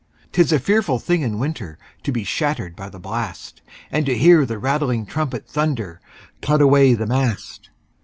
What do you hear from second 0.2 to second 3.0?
'Tis a fearful thing in winter To be shattered by the